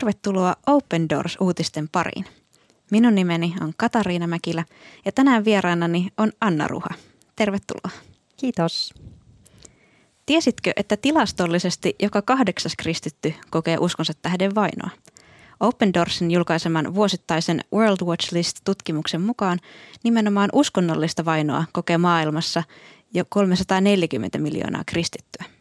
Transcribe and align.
Tervetuloa 0.00 0.56
Open 0.66 1.08
Doors-uutisten 1.08 1.88
pariin. 1.92 2.24
Minun 2.90 3.14
nimeni 3.14 3.54
on 3.60 3.72
Katariina 3.76 4.26
Mäkilä 4.26 4.64
ja 5.04 5.12
tänään 5.12 5.44
vieraanani 5.44 6.08
on 6.16 6.32
Anna 6.40 6.68
Ruha. 6.68 6.88
Tervetuloa. 7.36 7.90
Kiitos. 8.36 8.94
Tiesitkö, 10.26 10.72
että 10.76 10.96
tilastollisesti 10.96 11.96
joka 12.02 12.22
kahdeksas 12.22 12.72
kristitty 12.76 13.34
kokee 13.50 13.76
uskonsa 13.80 14.12
tähden 14.22 14.54
vainoa? 14.54 14.90
Open 15.60 15.94
Doorsin 15.94 16.30
julkaiseman 16.30 16.94
vuosittaisen 16.94 17.60
World 17.72 18.06
Watch 18.06 18.32
List-tutkimuksen 18.32 19.20
mukaan 19.20 19.58
nimenomaan 20.04 20.50
uskonnollista 20.52 21.24
vainoa 21.24 21.64
kokee 21.72 21.98
maailmassa 21.98 22.62
jo 23.14 23.24
340 23.28 24.38
miljoonaa 24.38 24.82
kristittyä. 24.86 25.59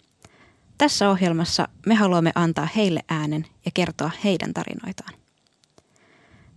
Tässä 0.80 1.10
ohjelmassa 1.10 1.68
me 1.86 1.96
haluamme 1.96 2.32
antaa 2.36 2.68
heille 2.76 3.02
äänen 3.10 3.46
ja 3.66 3.72
kertoa 3.74 4.12
heidän 4.24 4.54
tarinoitaan. 4.54 5.14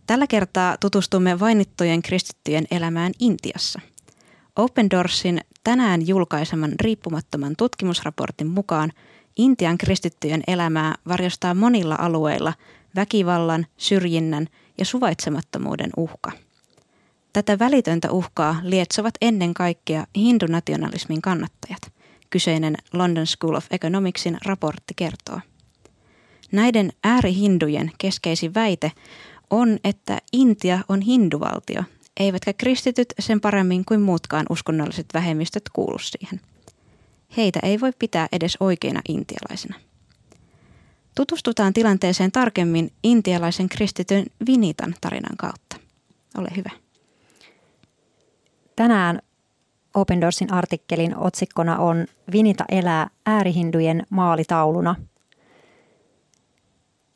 Tällä 0.06 0.26
kertaa 0.26 0.76
tutustumme 0.76 1.40
vainittujen 1.40 2.02
kristittyjen 2.02 2.64
elämään 2.70 3.12
Intiassa. 3.18 3.80
Open 4.56 4.90
Doorsin 4.90 5.40
tänään 5.64 6.08
julkaiseman 6.08 6.72
riippumattoman 6.80 7.54
tutkimusraportin 7.58 8.46
mukaan 8.46 8.92
Intian 9.36 9.78
kristittyjen 9.78 10.42
elämää 10.46 10.95
varjostaa 11.09 11.54
monilla 11.54 11.96
alueilla 11.98 12.54
väkivallan, 12.96 13.66
syrjinnän 13.76 14.46
ja 14.78 14.84
suvaitsemattomuuden 14.84 15.90
uhka. 15.96 16.32
Tätä 17.32 17.59
välitöntä 17.59 18.10
uhkaa 18.10 18.56
lietsovat 18.62 19.14
ennen 19.20 19.54
kaikkea 19.54 20.07
hindunationalismin 20.16 21.23
kannattajat– 21.23 21.80
kyseinen 22.33 22.77
London 22.93 23.27
School 23.27 23.55
of 23.55 23.66
Economicsin 23.71 24.38
raportti 24.45 24.95
kertoo. 24.97 25.41
Näiden 26.52 26.93
äärihindujen 27.05 27.91
keskeisin 27.99 28.55
väite 28.55 28.93
on, 29.51 29.79
että 29.85 30.19
Intia 30.33 30.79
on 30.88 31.01
hinduvaltio, 31.01 31.83
eivätkä 32.16 32.53
kristityt 32.53 33.13
sen 33.19 33.41
paremmin 33.41 33.85
kuin 33.85 34.01
muutkaan 34.01 34.47
uskonnolliset 34.51 35.07
vähemmistöt 35.15 35.63
kuulu 35.73 35.99
siihen. 35.99 36.41
Heitä 37.37 37.60
ei 37.63 37.80
voi 37.80 37.93
pitää 37.99 38.29
edes 38.33 38.57
oikeina 38.60 39.01
intialaisina. 39.09 39.77
Tutustutaan 41.15 41.73
tilanteeseen 41.73 42.33
tarkemmin 42.33 42.93
intialaisen 43.03 43.69
kristityn 43.69 44.27
Vinitan 44.47 44.95
tarinan 45.01 45.37
kautta. 45.37 45.77
Ole 46.38 46.49
hyvä. 46.57 46.71
Tänään 48.77 49.23
Open 49.95 50.21
Doorsin 50.21 50.52
artikkelin 50.52 51.16
otsikkona 51.16 51.79
on 51.79 52.07
Vinita 52.32 52.65
elää 52.68 53.10
äärihindujen 53.26 54.07
maalitauluna. 54.10 54.95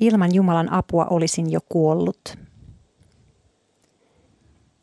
Ilman 0.00 0.34
Jumalan 0.34 0.72
apua 0.72 1.06
olisin 1.10 1.52
jo 1.52 1.60
kuollut. 1.68 2.38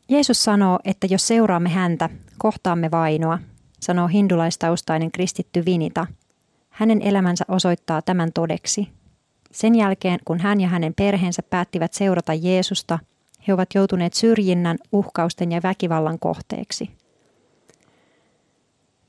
Jeesus 0.08 0.44
sanoo, 0.44 0.78
että 0.84 1.06
jos 1.10 1.26
seuraamme 1.26 1.68
häntä, 1.68 2.10
kohtaamme 2.38 2.90
vainoa, 2.90 3.38
sanoo 3.80 4.06
hindulaistaustainen 4.06 5.12
kristitty 5.12 5.64
Vinita. 5.64 6.06
Hänen 6.70 7.02
elämänsä 7.02 7.44
osoittaa 7.48 8.02
tämän 8.02 8.32
todeksi. 8.32 8.88
Sen 9.50 9.74
jälkeen, 9.74 10.18
kun 10.24 10.40
hän 10.40 10.60
ja 10.60 10.68
hänen 10.68 10.94
perheensä 10.94 11.42
päättivät 11.42 11.92
seurata 11.92 12.34
Jeesusta, 12.34 12.98
he 13.48 13.54
ovat 13.54 13.68
joutuneet 13.74 14.14
syrjinnän, 14.14 14.78
uhkausten 14.92 15.52
ja 15.52 15.60
väkivallan 15.62 16.18
kohteeksi– 16.18 16.90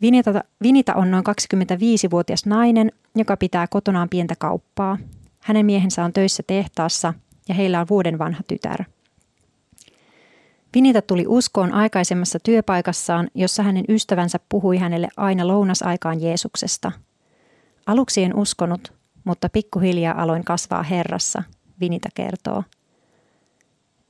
Vinita, 0.01 0.43
Vinita 0.63 0.93
on 0.93 1.11
noin 1.11 1.23
25-vuotias 1.27 2.45
nainen, 2.45 2.91
joka 3.15 3.37
pitää 3.37 3.67
kotonaan 3.67 4.09
pientä 4.09 4.35
kauppaa. 4.39 4.97
Hänen 5.39 5.65
miehensä 5.65 6.03
on 6.03 6.13
töissä 6.13 6.43
tehtaassa 6.47 7.13
ja 7.49 7.55
heillä 7.55 7.79
on 7.79 7.87
vuoden 7.89 8.19
vanha 8.19 8.41
tytär. 8.47 8.83
Vinita 10.75 11.01
tuli 11.01 11.25
uskoon 11.27 11.73
aikaisemmassa 11.73 12.39
työpaikassaan, 12.39 13.29
jossa 13.35 13.63
hänen 13.63 13.85
ystävänsä 13.89 14.39
puhui 14.49 14.77
hänelle 14.77 15.07
aina 15.17 15.47
lounasaikaan 15.47 16.21
Jeesuksesta. 16.21 16.91
Aluksi 17.85 18.23
en 18.23 18.35
uskonut, 18.35 18.93
mutta 19.23 19.49
pikkuhiljaa 19.49 20.21
aloin 20.21 20.43
kasvaa 20.43 20.83
Herrassa, 20.83 21.43
Vinita 21.79 22.09
kertoo– 22.15 22.63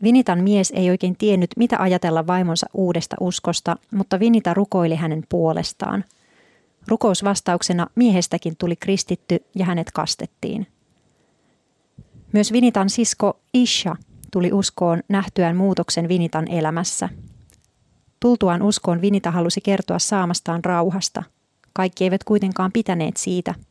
Vinitan 0.03 0.43
mies 0.43 0.73
ei 0.75 0.89
oikein 0.89 1.17
tiennyt, 1.17 1.49
mitä 1.57 1.77
ajatella 1.79 2.27
vaimonsa 2.27 2.67
uudesta 2.73 3.15
uskosta, 3.19 3.75
mutta 3.91 4.19
Vinita 4.19 4.53
rukoili 4.53 4.95
hänen 4.95 5.23
puolestaan. 5.29 6.05
Rukousvastauksena 6.87 7.87
miehestäkin 7.95 8.57
tuli 8.57 8.75
kristitty 8.75 9.45
ja 9.55 9.65
hänet 9.65 9.91
kastettiin. 9.91 10.67
Myös 12.33 12.51
Vinitan 12.51 12.89
sisko 12.89 13.39
Isha 13.53 13.95
tuli 14.31 14.53
uskoon 14.53 15.01
nähtyään 15.09 15.55
muutoksen 15.55 16.07
Vinitan 16.07 16.47
elämässä. 16.47 17.09
Tultuaan 18.19 18.61
uskoon 18.61 19.01
Vinita 19.01 19.31
halusi 19.31 19.61
kertoa 19.61 19.99
saamastaan 19.99 20.65
rauhasta. 20.65 21.23
Kaikki 21.73 22.03
eivät 22.03 22.23
kuitenkaan 22.23 22.71
pitäneet 22.71 23.17
siitä– 23.17 23.55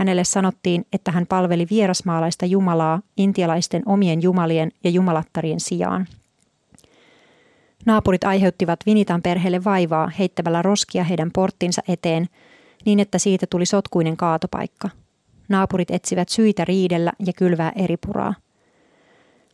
Hänelle 0.00 0.24
sanottiin, 0.24 0.86
että 0.92 1.10
hän 1.10 1.26
palveli 1.26 1.66
vierasmaalaista 1.70 2.46
Jumalaa 2.46 3.02
intialaisten 3.16 3.82
omien 3.86 4.22
jumalien 4.22 4.70
ja 4.84 4.90
jumalattarien 4.90 5.60
sijaan. 5.60 6.06
Naapurit 7.86 8.24
aiheuttivat 8.24 8.80
Vinitan 8.86 9.22
perheelle 9.22 9.64
vaivaa 9.64 10.10
heittämällä 10.18 10.62
roskia 10.62 11.04
heidän 11.04 11.30
porttinsa 11.34 11.82
eteen 11.88 12.26
niin, 12.84 13.00
että 13.00 13.18
siitä 13.18 13.46
tuli 13.46 13.66
sotkuinen 13.66 14.16
kaatopaikka. 14.16 14.88
Naapurit 15.48 15.90
etsivät 15.90 16.28
syitä 16.28 16.64
riidellä 16.64 17.12
ja 17.26 17.32
kylvää 17.32 17.72
eri 17.76 17.96
puraa. 17.96 18.34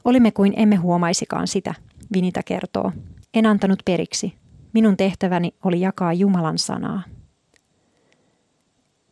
Olimme 0.05 0.31
kuin 0.31 0.53
emme 0.56 0.77
huomaisikaan 0.77 1.49
sitä, 1.49 1.75
Vinita 2.15 2.43
kertoo. 2.43 2.93
En 3.35 3.47
antanut 3.47 3.83
periksi. 3.85 4.35
Minun 4.73 4.97
tehtäväni 4.97 5.55
oli 5.65 5.81
jakaa 5.81 6.12
Jumalan 6.12 6.59
sanaa. 6.59 7.03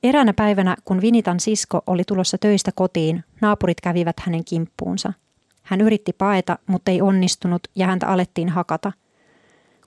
Eräänä 0.05 0.33
päivänä, 0.33 0.77
kun 0.85 1.01
Vinitan 1.01 1.41
sisko 1.41 1.83
oli 1.87 2.03
tulossa 2.07 2.39
töistä 2.39 2.71
kotiin, 2.75 3.25
naapurit 3.41 3.81
kävivät 3.81 4.17
hänen 4.21 4.45
kimppuunsa. 4.45 5.13
Hän 5.63 5.81
yritti 5.81 6.13
paeta, 6.13 6.59
mutta 6.67 6.91
ei 6.91 7.03
onnistunut 7.03 7.69
ja 7.75 7.87
häntä 7.87 8.07
alettiin 8.07 8.49
hakata. 8.49 8.93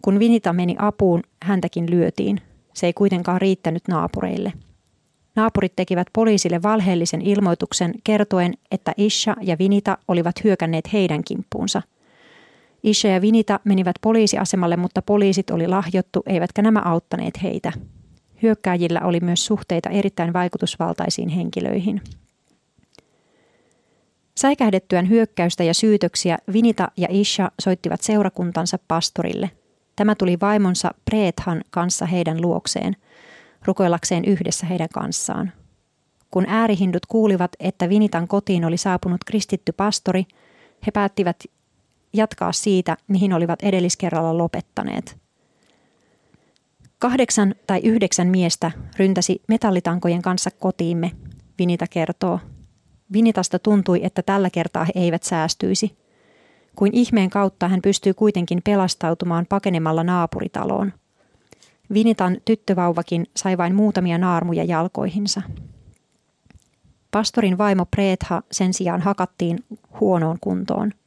Kun 0.02 0.20
Vinita 0.20 0.54
meni 0.54 0.76
apuun, 0.80 1.22
häntäkin 1.44 1.90
lyötiin. 1.90 2.42
Se 2.74 2.86
ei 2.86 2.94
kuitenkaan 2.94 3.42
riittänyt 3.42 3.88
naapureille. 3.88 4.54
Naapurit 5.36 5.76
tekivät 5.76 6.08
poliisille 6.14 6.64
valheellisen 6.64 7.22
ilmoituksen 7.22 7.94
kertoen, 8.04 8.54
että 8.72 8.94
Isha 8.98 9.36
ja 9.42 9.58
Vinita 9.60 9.98
olivat 10.08 10.44
hyökänneet 10.44 10.94
heidän 10.94 11.24
kimppuunsa. 11.24 11.82
Isha 12.84 13.10
ja 13.10 13.22
Vinita 13.22 13.60
menivät 13.64 13.96
poliisiasemalle, 14.02 14.78
mutta 14.78 15.02
poliisit 15.02 15.50
oli 15.50 15.68
lahjottu, 15.68 16.24
eivätkä 16.26 16.62
nämä 16.62 16.82
auttaneet 16.86 17.44
heitä. 17.44 17.72
Hyökkääjillä 18.42 19.02
oli 19.02 19.20
myös 19.20 19.46
suhteita 19.46 19.90
erittäin 19.90 20.34
vaikutusvaltaisiin 20.34 21.30
henkilöihin. 21.30 22.02
Säikähdettyään 24.38 25.10
hyökkäystä 25.10 25.64
ja 25.64 25.74
syytöksiä 25.74 26.38
Vinita 26.54 26.92
ja 26.98 27.08
Isha 27.12 27.52
soittivat 27.60 28.02
seurakuntansa 28.02 28.80
pastorille. 28.88 29.52
Tämä 29.96 30.16
tuli 30.16 30.38
vaimonsa 30.42 30.92
Preethan 31.06 31.62
kanssa 31.70 32.06
heidän 32.06 32.42
luokseen, 32.42 32.96
rukoillakseen 33.66 34.26
yhdessä 34.26 34.68
heidän 34.68 34.90
kanssaan. 34.94 35.52
Kun 36.32 36.46
äärihindut 36.48 37.06
kuulivat, 37.06 37.52
että 37.60 37.90
Vinitan 37.90 38.28
kotiin 38.28 38.66
oli 38.66 38.78
saapunut 38.78 39.24
kristitty 39.24 39.72
pastori, 39.72 40.26
he 40.86 40.92
päättivät 40.92 41.44
jatkaa 42.14 42.52
siitä, 42.52 42.98
mihin 43.08 43.34
olivat 43.34 43.64
edelliskerralla 43.64 44.38
lopettaneet– 44.38 45.18
Kahdeksan 47.00 47.56
tai 47.68 47.80
yhdeksän 47.84 48.28
miestä 48.28 48.72
ryntäsi 49.00 49.42
metallitankojen 49.48 50.22
kanssa 50.22 50.52
kotiimme, 50.52 51.12
Vinita 51.60 51.86
kertoo. 51.90 52.40
Vinitasta 53.14 53.60
tuntui, 53.60 54.00
että 54.04 54.22
tällä 54.22 54.50
kertaa 54.50 54.84
he 54.84 54.92
eivät 54.96 55.24
säästyisi. 55.24 55.98
Kuin 56.76 56.94
ihmeen 56.94 57.30
kautta 57.30 57.68
hän 57.68 57.82
pystyy 57.82 58.14
kuitenkin 58.14 58.62
pelastautumaan 58.64 59.46
pakenemalla 59.50 60.04
naapuritaloon. 60.04 60.94
Vinitan 61.94 62.38
tyttövauvakin 62.46 63.26
sai 63.36 63.58
vain 63.58 63.76
muutamia 63.76 64.18
naarmuja 64.18 64.64
jalkoihinsa. 64.64 65.42
Pastorin 67.12 67.58
vaimo 67.58 67.86
Preetha 67.86 68.44
sen 68.52 68.74
sijaan 68.74 69.02
hakattiin 69.02 69.60
huonoon 70.00 70.38
kuntoon– 70.42 70.92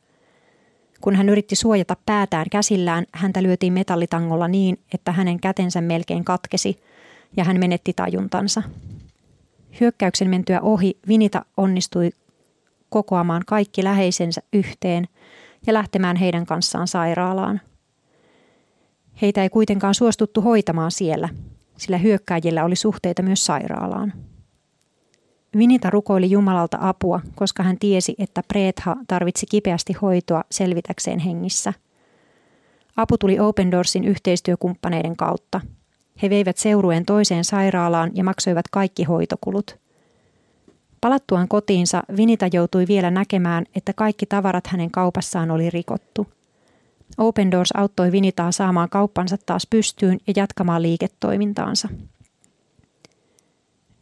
kun 1.01 1.17
hän 1.17 1.29
yritti 1.29 1.57
suojata 1.57 1.97
päätään 2.07 2.47
käsillään, 2.51 3.07
häntä 3.13 3.43
lyötiin 3.43 3.73
metallitangolla 3.73 4.49
niin, 4.49 4.79
että 4.95 5.13
hänen 5.13 5.41
kätensä 5.41 5.81
melkein 5.81 6.25
katkesi 6.25 6.83
ja 7.37 7.45
hän 7.45 7.61
menetti 7.61 7.93
tajuntansa. 7.93 8.63
Hyökkäyksen 9.81 10.31
mentyä 10.31 10.61
ohi 10.61 10.99
Vinita 11.09 11.45
onnistui 11.57 12.11
kokoamaan 12.89 13.43
kaikki 13.47 13.85
läheisensä 13.85 14.43
yhteen 14.53 15.09
ja 15.67 15.75
lähtemään 15.75 16.17
heidän 16.17 16.47
kanssaan 16.47 16.89
sairaalaan. 16.89 17.61
Heitä 19.23 19.43
ei 19.43 19.51
kuitenkaan 19.51 19.95
suostuttu 19.95 20.41
hoitamaan 20.41 20.91
siellä, 20.91 21.29
sillä 21.77 21.99
hyökkääjillä 21.99 22.65
oli 22.65 22.77
suhteita 22.77 23.23
myös 23.23 23.47
sairaalaan. 23.47 24.13
Vinita 25.59 25.91
rukoili 25.91 26.31
Jumalalta 26.31 26.79
apua, 26.81 27.21
koska 27.35 27.63
hän 27.63 27.79
tiesi, 27.79 28.15
että 28.19 28.43
Preetha 28.49 28.97
tarvitsi 29.09 29.47
kipeästi 29.47 29.93
hoitoa 29.93 30.45
selvitäkseen 30.51 31.19
hengissä. 31.19 31.73
Apu 32.97 33.19
tuli 33.19 33.41
Open 33.41 33.71
Doorsin 33.71 34.05
yhteistyökumppaneiden 34.05 35.17
kautta. 35.17 35.61
He 36.23 36.31
veivät 36.31 36.57
seurueen 36.57 37.05
toiseen 37.05 37.45
sairaalaan 37.45 38.11
ja 38.15 38.25
maksoivat 38.25 38.69
kaikki 38.71 39.05
hoitokulut. 39.05 39.79
Palattuaan 41.01 41.49
kotiinsa 41.49 42.03
Vinita 42.17 42.47
joutui 42.53 42.85
vielä 42.89 43.11
näkemään, 43.11 43.65
että 43.75 43.93
kaikki 43.93 44.27
tavarat 44.27 44.67
hänen 44.67 44.91
kaupassaan 44.91 45.51
oli 45.51 45.71
rikottu. 45.71 46.27
Open 47.19 47.51
Doors 47.51 47.73
auttoi 47.77 48.13
Vinitaa 48.13 48.53
saamaan 48.53 48.89
kauppansa 48.89 49.37
taas 49.47 49.67
pystyyn 49.71 50.19
ja 50.27 50.33
jatkamaan 50.37 50.83
liiketoimintaansa. 50.83 51.89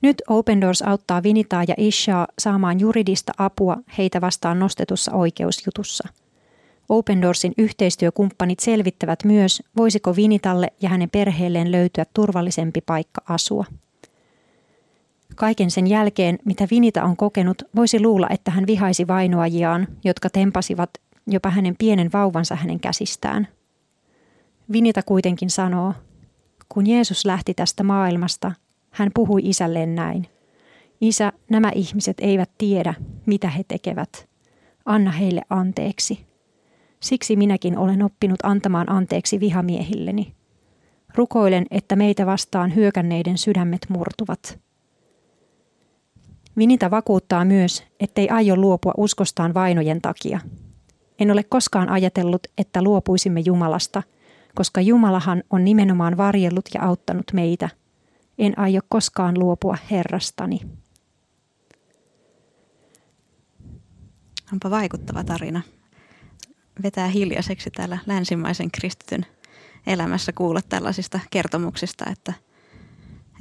Nyt 0.03 0.23
Open 0.29 0.61
Doors 0.61 0.83
auttaa 0.83 1.23
Vinitaa 1.23 1.65
ja 1.69 1.75
Ishaa 1.77 2.27
saamaan 2.39 2.81
juridista 2.81 3.33
apua 3.39 3.77
heitä 3.99 4.21
vastaan 4.21 4.59
nostetussa 4.59 5.12
oikeusjutussa. 5.12 6.09
Open 6.89 7.23
Doorsin 7.23 7.53
yhteistyökumppanit 7.59 8.61
selvittävät 8.61 9.25
myös, 9.25 9.62
voisiko 9.77 10.17
Vinitalle 10.17 10.73
ja 10.83 10.89
hänen 10.89 11.11
perheelleen 11.11 11.73
löytyä 11.73 12.05
turvallisempi 12.15 12.81
paikka 12.81 13.23
asua. 13.29 13.65
Kaiken 15.37 15.71
sen 15.71 15.87
jälkeen, 15.87 16.39
mitä 16.45 16.67
Vinita 16.71 17.05
on 17.05 17.17
kokenut, 17.17 17.62
voisi 17.77 18.00
luulla, 18.00 18.27
että 18.31 18.50
hän 18.50 18.67
vihaisi 18.67 19.06
vainoajiaan, 19.06 19.89
jotka 20.05 20.31
tempasivat 20.31 20.91
jopa 21.27 21.50
hänen 21.50 21.75
pienen 21.79 22.12
vauvansa 22.12 22.56
hänen 22.56 22.81
käsistään. 22.81 23.49
Vinita 24.73 25.03
kuitenkin 25.03 25.50
sanoo, 25.50 25.95
kun 26.69 26.87
Jeesus 26.87 27.25
lähti 27.25 27.55
tästä 27.55 27.83
maailmasta, 27.83 28.53
hän 28.90 29.11
puhui 29.14 29.40
isälleen 29.44 29.94
näin. 29.94 30.26
Isä, 31.00 31.32
nämä 31.50 31.70
ihmiset 31.75 32.17
eivät 32.20 32.50
tiedä, 32.58 32.94
mitä 33.26 33.50
he 33.50 33.64
tekevät. 33.69 34.29
Anna 34.85 35.11
heille 35.11 35.43
anteeksi. 35.50 36.26
Siksi 37.00 37.37
minäkin 37.37 37.79
olen 37.79 38.02
oppinut 38.02 38.40
antamaan 38.43 38.90
anteeksi 38.90 39.40
vihamiehilleni. 39.40 40.35
Rukoilen, 41.14 41.67
että 41.70 41.96
meitä 41.96 42.26
vastaan 42.26 42.75
hyökänneiden 42.75 43.38
sydämet 43.38 43.87
murtuvat. 43.88 44.58
Vinita 46.56 46.90
vakuuttaa 46.90 47.44
myös, 47.44 47.85
ettei 48.00 48.29
aio 48.29 48.56
luopua 48.56 48.94
uskostaan 48.96 49.55
vainojen 49.55 50.00
takia. 50.00 50.40
En 51.19 51.31
ole 51.31 51.43
koskaan 51.43 51.88
ajatellut, 51.88 52.46
että 52.58 52.82
luopuisimme 52.82 53.40
Jumalasta, 53.40 54.02
koska 54.55 54.81
Jumalahan 54.81 55.43
on 55.50 55.64
nimenomaan 55.64 56.17
varjellut 56.17 56.64
ja 56.75 56.82
auttanut 56.82 57.32
meitä– 57.32 57.69
en 58.38 58.58
aio 58.58 58.81
koskaan 58.88 59.38
luopua 59.38 59.76
Herrastani. 59.90 60.61
Onpa 64.52 64.70
vaikuttava 64.70 65.25
tarina. 65.25 65.62
Vetää 66.82 67.08
hiljaiseksi 67.08 67.70
täällä 67.70 67.99
länsimaisen 68.06 68.70
kristityn 68.70 69.26
elämässä 69.87 70.32
kuulla 70.32 70.61
tällaisista 70.69 71.20
kertomuksista, 71.31 72.05
että, 72.11 72.32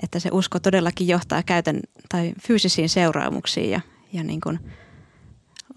että 0.04 0.20
se 0.20 0.30
usko 0.32 0.60
todellakin 0.60 1.08
johtaa 1.08 1.44
käytän 1.44 1.80
tai 2.10 2.34
fyysisiin 2.48 2.90
seuraamuksiin 2.90 3.72
ja, 3.72 3.82
ja 4.14 4.24
niin 4.24 4.42
kuin 4.42 4.60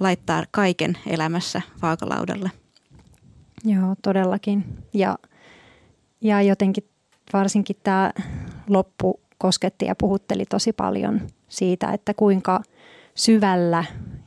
laittaa 0.01 0.45
kaiken 0.51 0.99
elämässä 1.07 1.63
vaakalaudalle. 1.83 2.51
Joo, 3.65 3.97
todellakin. 4.03 4.65
Ja, 4.95 5.19
ja 6.21 6.43
jotenkin 6.43 6.90
varsinkin 7.33 7.77
tämä 7.83 8.13
loppu 8.69 9.21
kosketti 9.39 9.87
ja 9.87 9.95
puhutteli 9.95 10.45
tosi 10.47 10.73
paljon 10.73 11.21
siitä, 11.49 11.93
että 11.93 12.15
kuinka 12.15 12.63
syvällä 13.15 13.85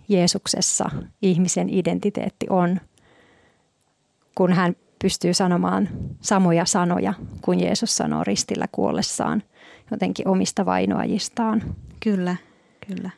Jeesuksessa 0.09 0.89
ihmisen 1.21 1.69
identiteetti 1.69 2.45
on, 2.49 2.79
kun 4.35 4.53
hän 4.53 4.75
pystyy 5.01 5.33
sanomaan 5.33 5.89
samoja 6.21 6.65
sanoja 6.65 7.13
kuin 7.41 7.59
Jeesus 7.59 7.97
sanoo 7.97 8.23
ristillä 8.23 8.65
kuollessaan 8.71 9.43
jotenkin 9.91 10.27
omista 10.27 10.65
vainoajistaan. 10.65 11.75
Kyllä, 11.99 12.35
kyllä. 12.87 13.09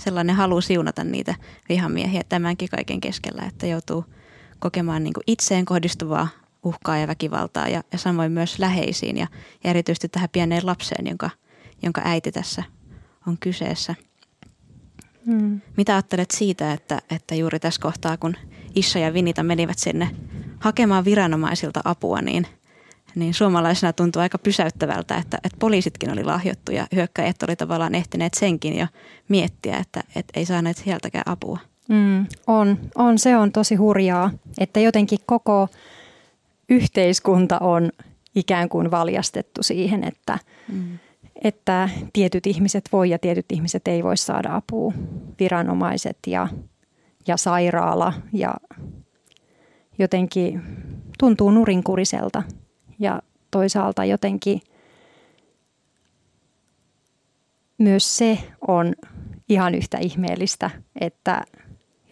Sellainen 0.00 0.36
halu 0.36 0.60
siunata 0.60 1.04
niitä 1.04 1.34
vihamiehiä 1.68 2.22
tämänkin 2.28 2.68
kaiken 2.68 3.00
keskellä, 3.00 3.42
että 3.42 3.66
joutuu 3.66 4.04
kokemaan 4.58 5.04
niin 5.04 5.14
itseen 5.26 5.64
kohdistuvaa 5.64 6.28
uhkaa 6.64 6.98
ja 6.98 7.06
väkivaltaa 7.06 7.68
ja, 7.68 7.82
ja 7.92 7.98
samoin 7.98 8.32
myös 8.32 8.58
läheisiin 8.58 9.16
ja, 9.16 9.26
ja 9.64 9.70
erityisesti 9.70 10.08
tähän 10.08 10.28
pieneen 10.32 10.66
lapseen, 10.66 11.06
jonka, 11.06 11.30
jonka 11.82 12.02
äiti 12.04 12.32
tässä 12.32 12.62
on 13.26 13.38
kyseessä. 13.38 13.94
Hmm. 15.26 15.60
Mitä 15.76 15.92
ajattelet 15.92 16.30
siitä, 16.30 16.72
että, 16.72 17.02
että 17.10 17.34
juuri 17.34 17.60
tässä 17.60 17.80
kohtaa, 17.80 18.16
kun 18.16 18.36
Issa 18.74 18.98
ja 18.98 19.14
Vinita 19.14 19.42
menivät 19.42 19.78
sinne 19.78 20.10
hakemaan 20.60 21.04
viranomaisilta 21.04 21.80
apua, 21.84 22.20
niin, 22.22 22.46
niin 23.14 23.34
suomalaisena 23.34 23.92
tuntuu 23.92 24.22
aika 24.22 24.38
pysäyttävältä, 24.38 25.16
että, 25.16 25.38
että 25.44 25.56
poliisitkin 25.58 26.12
oli 26.12 26.24
lahjottu 26.24 26.72
ja 26.72 26.86
hyökkäjät 26.94 27.42
oli 27.42 27.56
tavallaan 27.56 27.94
ehtineet 27.94 28.34
senkin 28.34 28.78
jo 28.78 28.86
miettiä, 29.28 29.76
että, 29.76 30.04
että 30.16 30.40
ei 30.40 30.46
saaneet 30.46 30.76
sieltäkään 30.76 31.28
apua. 31.28 31.58
Mm, 31.88 32.26
on, 32.46 32.78
on, 32.94 33.18
se 33.18 33.36
on 33.36 33.52
tosi 33.52 33.74
hurjaa, 33.74 34.30
että 34.58 34.80
jotenkin 34.80 35.18
koko 35.26 35.68
yhteiskunta 36.70 37.58
on 37.58 37.90
ikään 38.34 38.68
kuin 38.68 38.90
valjastettu 38.90 39.62
siihen, 39.62 40.04
että, 40.04 40.38
mm. 40.72 40.98
että 41.44 41.88
tietyt 42.12 42.46
ihmiset 42.46 42.84
voi 42.92 43.10
ja 43.10 43.18
tietyt 43.18 43.46
ihmiset 43.52 43.88
ei 43.88 44.02
voi 44.02 44.16
saada 44.16 44.54
apua. 44.56 44.92
Viranomaiset 45.40 46.18
ja, 46.26 46.48
ja 47.26 47.36
sairaala 47.36 48.12
ja 48.32 48.54
jotenkin 49.98 50.62
tuntuu 51.18 51.50
nurinkuriselta 51.50 52.42
ja 52.98 53.22
toisaalta 53.50 54.04
jotenkin 54.04 54.60
myös 57.78 58.16
se 58.16 58.38
on 58.68 58.94
ihan 59.48 59.74
yhtä 59.74 59.98
ihmeellistä, 59.98 60.70
että 61.00 61.42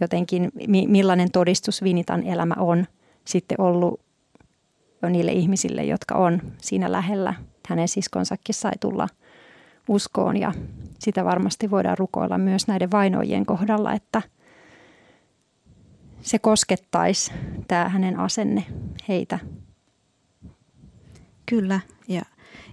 jotenkin 0.01 0.51
millainen 0.89 1.31
todistus 1.31 1.83
Vinitan 1.83 2.23
elämä 2.23 2.55
on 2.59 2.87
sitten 3.25 3.61
ollut 3.61 4.01
niille 5.03 5.33
ihmisille, 5.33 5.85
jotka 5.85 6.15
on 6.15 6.41
siinä 6.63 6.93
lähellä. 6.93 7.35
Hänen 7.69 7.89
siskonsakin 7.89 8.55
sai 8.55 8.73
tulla 8.81 9.09
uskoon 9.89 10.37
ja 10.37 10.53
sitä 10.99 11.25
varmasti 11.25 11.71
voidaan 11.71 11.99
rukoilla 11.99 12.39
myös 12.39 12.67
näiden 12.67 12.91
vainoijien 12.91 13.47
kohdalla, 13.47 13.93
että 13.93 14.23
se 16.21 16.39
koskettaisi 16.39 17.33
tämä 17.69 17.89
hänen 17.89 18.19
asenne 18.19 18.65
heitä. 19.09 19.39
Kyllä, 21.47 21.81
ja 22.09 22.23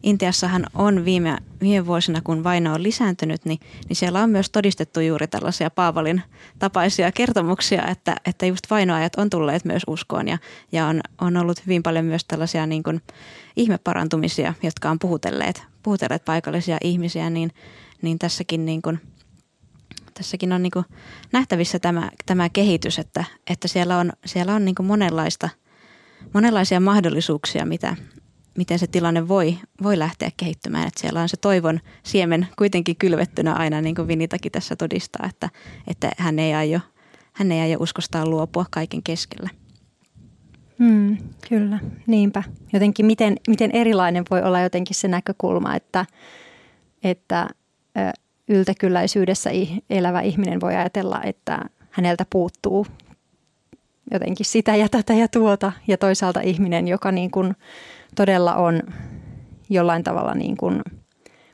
Intiassahan 0.06 0.66
on 0.74 1.06
viime, 1.06 1.38
viime 1.62 1.86
vuosina, 1.86 2.22
kun 2.24 2.44
vaino 2.44 2.74
on 2.74 2.84
lisääntynyt, 2.84 3.46
niin, 3.46 3.60
niin 3.90 3.96
siellä 3.96 4.24
on 4.24 4.30
myös 4.30 4.50
todistettu 4.50 5.00
juuri 5.00 5.28
tällaisia 5.28 5.70
Paavalin 5.70 6.22
tapaisia 6.60 7.12
kertomuksia, 7.12 7.88
että, 7.88 8.16
että 8.26 8.46
just 8.46 8.70
vainoajat 8.70 9.16
on 9.16 9.30
tulleet 9.30 9.66
myös 9.66 9.84
uskoon 9.88 10.28
ja, 10.28 10.38
ja 10.72 10.86
on, 10.86 11.02
on 11.22 11.38
ollut 11.38 11.66
hyvin 11.66 11.84
paljon 11.84 12.06
myös 12.06 12.26
tällaisia 12.26 12.66
niin 12.66 12.84
kuin 12.84 13.02
ihmeparantumisia, 13.56 14.54
jotka 14.64 14.90
on 14.90 15.00
puhutelleet, 15.00 15.64
puhutelleet 15.84 16.26
paikallisia 16.26 16.78
ihmisiä, 16.84 17.30
niin, 17.30 17.52
niin 18.02 18.20
tässäkin 18.20 18.66
niin 18.66 18.82
kuin, 18.82 19.00
tässäkin 20.14 20.54
on 20.54 20.64
niin 20.64 20.72
kuin 20.72 20.86
nähtävissä 21.32 21.80
tämä, 21.80 22.12
tämä 22.26 22.50
kehitys, 22.50 23.00
että, 23.00 23.24
että 23.50 23.68
siellä 23.68 23.98
on, 23.98 24.12
siellä 24.26 24.56
on 24.56 24.66
niin 24.66 24.76
kuin 24.76 24.88
monenlaista, 24.88 25.50
monenlaisia 26.34 26.80
mahdollisuuksia, 26.80 27.66
mitä, 27.66 27.96
miten 28.58 28.80
se 28.80 28.88
tilanne 28.88 29.28
voi, 29.28 29.58
voi 29.84 30.00
lähteä 30.00 30.32
kehittymään. 30.38 30.88
Että 30.88 31.02
siellä 31.02 31.22
on 31.22 31.30
se 31.30 31.38
toivon 31.38 31.80
siemen 32.04 32.48
kuitenkin 32.58 32.96
kylvettynä 32.96 33.54
aina, 33.54 33.82
niin 33.82 33.96
kuin 33.96 34.08
Vinitakin 34.08 34.52
tässä 34.52 34.76
todistaa, 34.76 35.26
että, 35.30 35.50
että 35.88 36.12
hän, 36.18 36.40
ei 36.40 36.54
aio, 36.54 36.80
hän 37.34 37.52
ei 37.52 37.62
aio 37.62 37.78
uskostaan 37.80 38.30
luopua 38.30 38.66
kaiken 38.72 39.04
keskellä. 39.04 39.50
Hmm, 40.80 41.18
kyllä, 41.50 41.80
niinpä. 42.08 42.44
Jotenkin 42.74 43.06
miten, 43.06 43.38
miten 43.48 43.72
erilainen 43.74 44.24
voi 44.32 44.42
olla 44.42 44.62
jotenkin 44.62 44.96
se 44.96 45.08
näkökulma, 45.08 45.76
että, 45.76 46.06
että 47.04 47.50
yltäkylläisyydessä 48.48 49.50
elävä 49.90 50.22
ihminen 50.22 50.62
voi 50.62 50.76
ajatella, 50.76 51.24
että 51.24 51.60
häneltä 51.92 52.26
puuttuu 52.30 52.88
jotenkin 54.12 54.46
sitä 54.46 54.76
ja 54.76 54.90
tätä 54.90 55.14
ja 55.14 55.28
tuota. 55.28 55.72
Ja 55.88 55.98
toisaalta 55.98 56.42
ihminen, 56.42 56.88
joka 56.88 57.12
niin 57.12 57.32
kuin 57.32 57.56
todella 58.16 58.56
on 58.56 58.82
jollain 59.70 60.04
tavalla 60.04 60.34
niin 60.34 60.58
kuin 60.58 60.82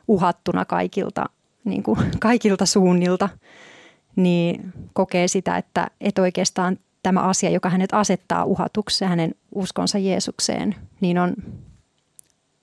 uhattuna 0.07 0.65
kaikilta, 0.65 1.25
niin 1.63 1.83
kuin 1.83 1.99
kaikilta 2.19 2.65
suunnilta, 2.65 3.29
niin 4.15 4.73
kokee 4.93 5.27
sitä, 5.27 5.57
että, 5.57 5.87
että 6.01 6.21
oikeastaan 6.21 6.77
tämä 7.03 7.19
asia, 7.19 7.49
joka 7.49 7.69
hänet 7.69 7.93
asettaa 7.93 8.45
uhatuksi, 8.45 9.05
hänen 9.05 9.35
uskonsa 9.55 9.97
Jeesukseen, 9.97 10.75
niin 11.01 11.17
on 11.17 11.33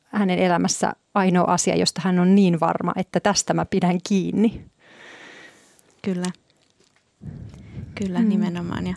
hänen 0.04 0.38
elämässä 0.38 0.92
ainoa 1.14 1.52
asia, 1.52 1.76
josta 1.76 2.00
hän 2.04 2.18
on 2.18 2.34
niin 2.34 2.60
varma, 2.60 2.92
että 2.96 3.20
tästä 3.20 3.54
mä 3.54 3.64
pidän 3.64 3.98
kiinni. 4.08 4.64
Kyllä. 6.02 6.26
Kyllä, 7.94 8.18
mm. 8.18 8.28
nimenomaan. 8.28 8.86
Ja, 8.86 8.94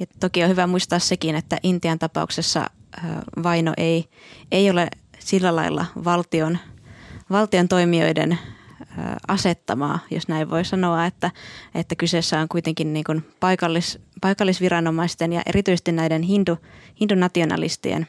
ja 0.00 0.06
toki 0.20 0.42
on 0.42 0.48
hyvä 0.48 0.66
muistaa 0.66 0.98
sekin, 0.98 1.36
että 1.36 1.58
Intian 1.62 1.98
tapauksessa 1.98 2.70
vaino 3.42 3.72
ei, 3.76 4.08
ei 4.52 4.70
ole 4.70 4.88
sillä 5.18 5.56
lailla 5.56 5.86
valtion, 6.04 6.58
valtion 7.30 7.68
toimijoiden 7.68 8.38
asettamaa, 9.28 9.98
jos 10.10 10.28
näin 10.28 10.50
voi 10.50 10.64
sanoa, 10.64 11.06
että, 11.06 11.30
että 11.74 11.94
kyseessä 11.94 12.40
on 12.40 12.48
kuitenkin 12.48 12.92
niin 12.92 13.04
kuin 13.04 13.24
paikallis, 13.40 13.98
paikallisviranomaisten 14.20 15.32
ja 15.32 15.42
erityisesti 15.46 15.92
näiden 15.92 16.22
hindu, 16.22 16.58
hindunationalistien, 17.00 18.06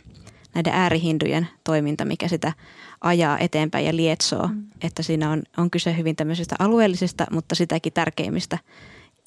näiden 0.55 0.73
äärihindujen 0.73 1.47
toiminta, 1.63 2.05
mikä 2.05 2.27
sitä 2.27 2.53
ajaa 3.01 3.39
eteenpäin 3.39 3.85
ja 3.85 3.95
lietsoo, 3.95 4.47
mm. 4.47 4.63
että 4.81 5.03
siinä 5.03 5.31
on, 5.31 5.43
on 5.57 5.69
kyse 5.69 5.97
hyvin 5.97 6.15
tämmöisistä 6.15 6.55
alueellisista, 6.59 7.25
mutta 7.31 7.55
sitäkin 7.55 7.93
tärkeimmistä 7.93 8.57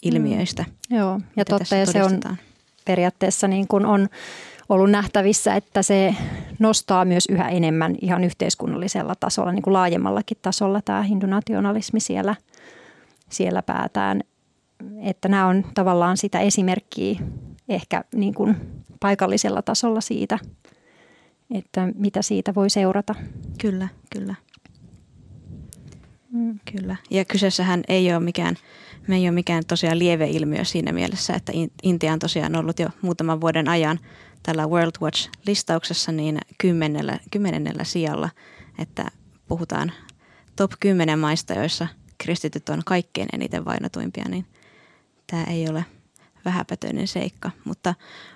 ilmiöistä. 0.03 0.65
Mm. 0.91 0.97
Joo, 0.97 1.21
ja 1.37 1.45
totta, 1.45 1.77
ja 1.77 1.87
se 1.87 2.05
on 2.05 2.21
periaatteessa 2.85 3.49
niin 3.49 3.69
kuin 3.69 3.87
on 3.87 4.09
ollut 4.71 4.91
nähtävissä, 4.91 5.55
että 5.55 5.83
se 5.83 6.15
nostaa 6.59 7.05
myös 7.05 7.27
yhä 7.31 7.49
enemmän 7.49 7.95
ihan 8.01 8.25
yhteiskunnallisella 8.25 9.15
tasolla, 9.15 9.53
niin 9.53 9.63
kuin 9.63 9.75
laajemmallakin 9.75 10.39
tasolla 10.43 10.81
tämä 10.85 11.03
hindunationalismi 11.03 12.01
siellä, 12.01 12.35
siellä 13.29 13.63
päätään. 13.63 14.21
Että 15.03 15.29
nämä 15.29 15.47
on 15.47 15.65
tavallaan 15.75 16.17
sitä 16.17 16.41
esimerkkiä 16.41 17.21
ehkä 17.69 18.05
niin 18.15 18.35
kuin 18.35 18.57
paikallisella 19.01 19.63
tasolla 19.63 20.01
siitä, 20.01 20.39
että 21.55 21.89
mitä 21.95 22.23
siitä 22.23 22.55
voi 22.55 22.71
seurata. 22.71 23.15
Kyllä, 23.61 23.89
kyllä. 24.13 24.35
Mm. 26.33 26.59
Kyllä. 26.73 26.97
Ja 27.11 27.25
kyseessähän 27.25 27.83
ei 27.89 28.13
ole 28.13 28.21
mikään, 28.21 28.57
me 29.07 29.17
ei 29.17 29.23
ole 29.23 29.31
mikään 29.31 29.63
tosiaan 29.67 29.99
lieveilmiö 29.99 30.65
siinä 30.65 30.93
mielessä, 30.93 31.35
että 31.35 31.53
Intia 31.83 32.13
on 32.13 32.19
tosiaan 32.19 32.57
ollut 32.57 32.79
jo 32.79 32.89
muutaman 33.03 33.41
vuoden 33.41 33.69
ajan 33.69 33.99
tällä 34.43 34.67
World 34.67 34.93
Watch-listauksessa 35.03 36.13
niin 36.13 36.39
kymmenellä, 36.59 37.19
kymmenennellä 37.31 37.85
sijalla, 37.85 38.31
että 38.79 39.11
puhutaan 39.49 39.93
top 40.57 40.73
10 40.81 41.19
maista, 41.19 41.55
joissa 41.55 41.87
kristityt 42.19 42.69
on 42.69 42.83
kaikkein 42.87 43.29
eniten 43.33 43.65
vainotuimpia, 43.65 44.25
niin 44.29 44.47
tämä 45.27 45.45
ei 45.45 45.69
ole 45.69 45.85
vähäpätöinen 46.45 47.09
seikka. 47.09 47.51
Mutta 47.65 47.95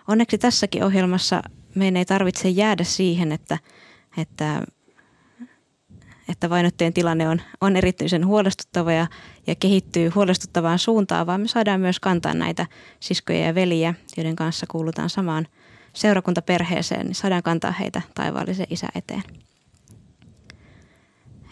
onneksi 0.09 0.39
tässäkin 0.39 0.85
ohjelmassa 0.85 1.43
meidän 1.75 1.97
ei 1.97 2.05
tarvitse 2.05 2.49
jäädä 2.49 2.85
siihen, 2.85 3.33
että, 3.33 3.59
että, 4.17 4.63
että 6.29 6.51
vainotteen 6.51 6.93
tilanne 6.93 7.29
on, 7.29 7.41
on 7.61 7.77
erityisen 7.77 8.27
huolestuttava 8.27 8.93
ja, 8.93 9.07
ja 9.47 9.55
kehittyy 9.55 10.09
huolestuttavaan 10.09 10.79
suuntaan, 10.79 11.27
vaan 11.27 11.41
me 11.41 11.49
saadaan 11.49 11.81
myös 11.81 12.01
kantaa 12.01 12.35
näitä 12.35 12.67
siskoja 13.01 13.47
ja 13.47 13.55
veliä, 13.55 13.95
joiden 14.17 14.37
kanssa 14.37 14.67
kuulutaan 14.67 15.11
samaan– 15.11 15.49
seurakuntaperheeseen, 15.95 17.07
niin 17.07 17.15
saadaan 17.15 17.43
kantaa 17.43 17.73
heitä 17.73 18.03
taivaallisen 18.15 18.67
isä 18.71 18.89
eteen. 18.95 19.23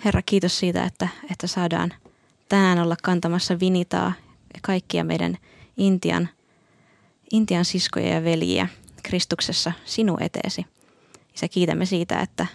Herra, 0.04 0.22
kiitos 0.22 0.58
siitä, 0.58 0.84
että, 0.84 1.08
että 1.30 1.46
saadaan 1.46 1.94
tänään 2.48 2.78
olla 2.78 2.96
kantamassa 3.02 3.60
vinitaa 3.60 4.12
ja 4.54 4.60
kaikkia 4.62 5.04
meidän 5.04 5.38
Intian, 5.76 6.28
Intian 7.32 7.64
siskoja 7.64 8.14
ja 8.14 8.24
veljiä 8.24 8.68
Kristuksessa 9.02 9.72
sinun 9.84 10.22
eteesi. 10.22 10.66
Isä, 11.34 11.48
kiitämme 11.48 11.86
siitä, 11.86 12.20
että, 12.20 12.46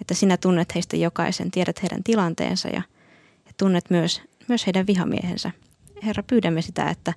että 0.00 0.14
sinä 0.14 0.36
tunnet 0.36 0.74
heistä 0.74 0.96
jokaisen, 0.96 1.50
tiedät 1.50 1.82
heidän 1.82 2.04
tilanteensa 2.04 2.68
ja, 2.68 2.82
ja 3.46 3.52
tunnet 3.56 3.90
myös, 3.90 4.22
myös 4.48 4.66
heidän 4.66 4.86
vihamiehensä. 4.86 5.50
Herra, 6.04 6.22
pyydämme 6.22 6.62
sitä, 6.62 6.90
että, 6.90 7.14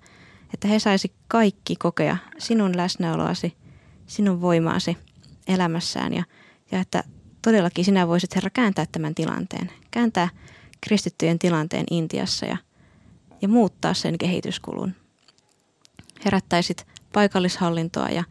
että 0.54 0.68
he 0.68 0.80
saisi 0.80 1.14
kaikki 1.28 1.76
kokea 1.76 2.18
sinun 2.38 2.78
läsnäoloasi 2.78 3.61
sinun 4.12 4.42
voimaasi 4.42 4.98
elämässään 5.48 6.14
ja, 6.14 6.24
ja 6.72 6.80
että 6.80 7.04
todellakin 7.42 7.86
sinä 7.86 8.08
voisit 8.08 8.36
Herra 8.36 8.50
kääntää 8.50 8.86
tämän 8.92 9.16
tilanteen, 9.16 9.72
kääntää 9.92 10.30
kristittyjen 10.82 11.40
tilanteen 11.40 11.86
Intiassa 11.92 12.46
ja, 12.46 12.58
ja 13.42 13.48
muuttaa 13.48 13.94
sen 13.94 14.18
kehityskulun. 14.18 14.96
Herättäisit 16.26 16.88
paikallishallintoa 17.14 18.10
ja, 18.10 18.24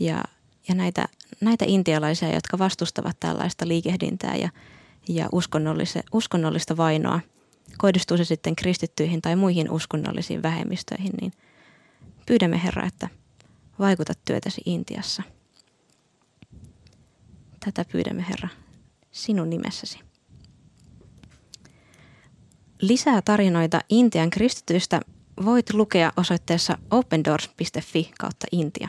ja, 0.00 0.24
ja 0.68 0.74
näitä, 0.74 1.08
näitä 1.40 1.64
intialaisia, 1.68 2.34
jotka 2.34 2.58
vastustavat 2.58 3.20
tällaista 3.20 3.68
liikehdintää 3.68 4.36
ja, 4.36 4.48
ja 5.08 5.28
uskonnollista 6.12 6.76
vainoa, 6.76 7.20
kohdistuu 7.78 8.16
se 8.16 8.24
sitten 8.24 8.56
kristittyihin 8.56 9.22
tai 9.22 9.36
muihin 9.36 9.70
uskonnollisiin 9.70 10.42
vähemmistöihin, 10.42 11.12
niin 11.20 11.32
pyydämme 12.26 12.62
Herra, 12.64 12.86
että 12.86 13.08
vaikuta 13.78 14.12
työtäsi 14.24 14.60
Intiassa. 14.64 15.22
Tätä 17.64 17.84
pyydämme, 17.92 18.24
Herra, 18.28 18.48
sinun 19.10 19.50
nimessäsi. 19.50 20.00
Lisää 22.80 23.22
tarinoita 23.22 23.80
Intian 23.88 24.30
kristityistä 24.30 25.00
voit 25.44 25.74
lukea 25.74 26.12
osoitteessa 26.16 26.78
opendoors.fi 26.90 28.10
kautta 28.18 28.46
Intia. 28.52 28.88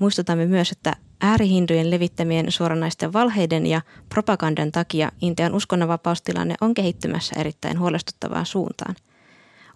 Muistutamme 0.00 0.46
myös, 0.46 0.72
että 0.72 0.96
äärihindujen 1.20 1.90
levittämien 1.90 2.52
suoranaisten 2.52 3.12
valheiden 3.12 3.66
ja 3.66 3.80
propagandan 4.08 4.72
takia 4.72 5.12
Intian 5.20 5.54
uskonnonvapaustilanne 5.54 6.54
on 6.60 6.74
kehittymässä 6.74 7.40
erittäin 7.40 7.78
huolestuttavaan 7.78 8.46
suuntaan. 8.46 8.96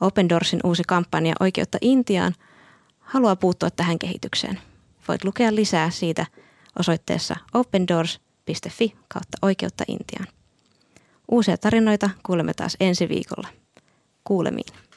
Open 0.00 0.29
Doorsin 0.29 0.61
uusi 0.65 0.83
kampanja 0.87 1.35
Oikeutta 1.41 1.79
Intiaan– 1.81 2.35
haluaa 3.09 3.37
puuttua 3.37 3.71
tähän 3.71 3.99
kehitykseen. 3.99 4.61
Voit 5.09 5.25
lukea 5.25 5.55
lisää 5.55 5.91
siitä 5.91 6.27
osoitteessa 6.79 7.37
opendoors.fi 7.55 8.95
kautta 9.09 9.38
oikeutta 9.43 9.85
Intiaan. 9.88 10.27
Uusia 11.31 11.59
tarinoita 11.59 12.11
kuulemme 12.27 12.55
taas 12.55 12.77
ensi 12.81 13.09
viikolla. 13.09 13.49
Kuulemiin. 14.25 14.88